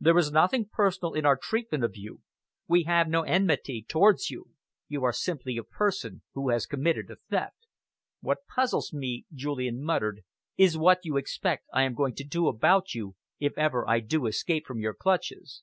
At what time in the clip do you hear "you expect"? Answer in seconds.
11.04-11.66